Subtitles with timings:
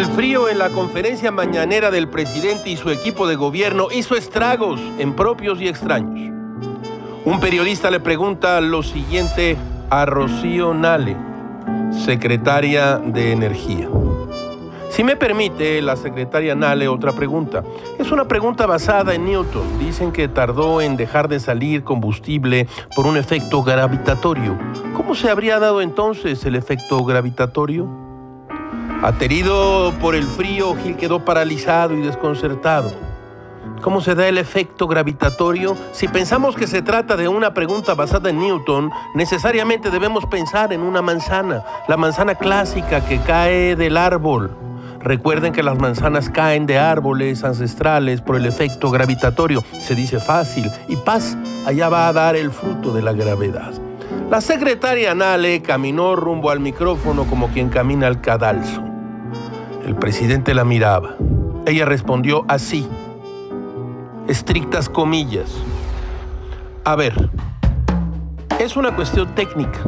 [0.00, 5.14] frío en la conferencia mañanera del presidente y su equipo de gobierno hizo estragos en
[5.14, 6.32] propios y extraños.
[7.24, 9.56] Un periodista le pregunta lo siguiente
[9.90, 11.16] a Rocío Nale,
[12.04, 13.88] secretaria de Energía.
[14.88, 17.62] Si me permite, la secretaria Nale, otra pregunta.
[17.98, 19.78] Es una pregunta basada en Newton.
[19.78, 22.66] Dicen que tardó en dejar de salir combustible
[22.96, 24.58] por un efecto gravitatorio.
[24.94, 28.01] ¿Cómo se habría dado entonces el efecto gravitatorio?
[29.02, 32.92] Aterido por el frío, Gil quedó paralizado y desconcertado.
[33.80, 35.76] ¿Cómo se da el efecto gravitatorio?
[35.90, 40.82] Si pensamos que se trata de una pregunta basada en Newton, necesariamente debemos pensar en
[40.82, 44.56] una manzana, la manzana clásica que cae del árbol.
[45.00, 49.64] Recuerden que las manzanas caen de árboles ancestrales por el efecto gravitatorio.
[49.80, 53.72] Se dice fácil y paz, allá va a dar el fruto de la gravedad.
[54.30, 58.91] La secretaria Nale caminó rumbo al micrófono como quien camina al cadalso.
[59.84, 61.16] El presidente la miraba.
[61.66, 62.88] Ella respondió así,
[64.28, 65.52] estrictas comillas.
[66.84, 67.30] A ver,
[68.60, 69.80] es una cuestión técnica.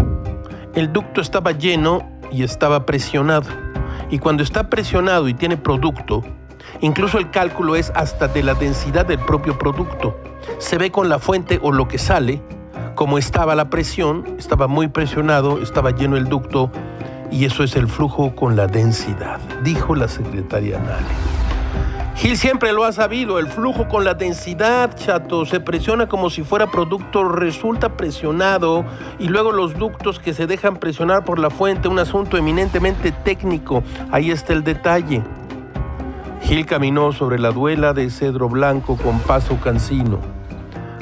[0.75, 3.49] El ducto estaba lleno y estaba presionado.
[4.11, 6.25] Y cuando está presionado y tiene producto,
[6.81, 10.19] incluso el cálculo es hasta de la densidad del propio producto.
[10.59, 12.43] Se ve con la fuente o lo que sale,
[12.97, 16.71] como estaba la presión, estaba muy presionado, estaba lleno el ducto,
[17.35, 22.15] y eso es el flujo con la densidad, dijo la secretaria Nale.
[22.15, 26.45] Gil siempre lo ha sabido, el flujo con la densidad, chato, se presiona como si
[26.45, 28.85] fuera producto, resulta presionado
[29.19, 33.83] y luego los ductos que se dejan presionar por la fuente, un asunto eminentemente técnico,
[34.13, 35.21] ahí está el detalle.
[36.43, 40.21] Gil caminó sobre la duela de cedro blanco con paso cansino,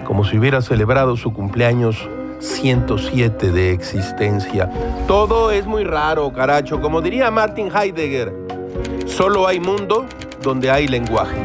[0.07, 2.09] como si hubiera celebrado su cumpleaños
[2.43, 4.69] 107 de existencia.
[5.07, 8.35] Todo es muy raro, caracho, como diría Martin Heidegger.
[9.07, 10.07] Solo hay mundo
[10.43, 11.39] donde hay lenguaje.